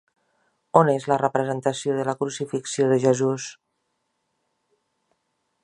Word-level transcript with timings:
On 0.79 0.87
és 0.93 1.03
la 1.11 1.17
representació 1.21 1.97
de 1.99 2.07
la 2.09 2.15
Crucifixió 2.23 2.89
de 2.93 2.99
Jesús? 3.05 3.47